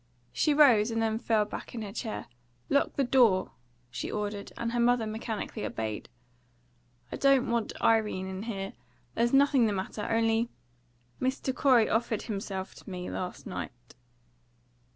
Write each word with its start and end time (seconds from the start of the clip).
She 0.33 0.55
rose, 0.55 0.89
and 0.89 0.99
then 0.99 1.19
fell 1.19 1.45
back 1.45 1.75
in 1.75 1.83
her 1.83 1.91
chair. 1.93 2.25
"Lock 2.69 2.93
the 2.95 3.03
door!" 3.03 3.51
she 3.91 4.09
ordered, 4.09 4.51
and 4.57 4.71
her 4.71 4.79
mother 4.79 5.05
mechanically 5.05 5.63
obeyed. 5.63 6.09
"I 7.11 7.17
don't 7.17 7.51
want 7.51 7.79
Irene 7.79 8.25
in 8.25 8.41
here. 8.49 8.73
There's 9.13 9.31
nothing 9.31 9.67
the 9.67 9.73
matter. 9.73 10.07
Only, 10.09 10.49
Mr. 11.21 11.53
Corey 11.55 11.87
offered 11.87 12.23
himself 12.23 12.73
to 12.77 12.89
me 12.89 13.11
last 13.11 13.45
night." 13.45 13.93